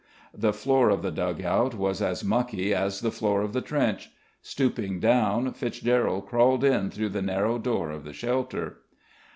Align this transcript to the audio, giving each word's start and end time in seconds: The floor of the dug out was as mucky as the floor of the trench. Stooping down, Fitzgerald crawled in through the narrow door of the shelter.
The 0.33 0.51
floor 0.51 0.89
of 0.89 1.03
the 1.03 1.11
dug 1.11 1.43
out 1.43 1.75
was 1.75 2.01
as 2.01 2.23
mucky 2.23 2.73
as 2.73 3.01
the 3.01 3.11
floor 3.11 3.43
of 3.43 3.53
the 3.53 3.61
trench. 3.61 4.09
Stooping 4.41 4.99
down, 4.99 5.53
Fitzgerald 5.53 6.25
crawled 6.25 6.63
in 6.63 6.89
through 6.89 7.09
the 7.09 7.21
narrow 7.21 7.59
door 7.59 7.91
of 7.91 8.03
the 8.03 8.13
shelter. 8.13 8.79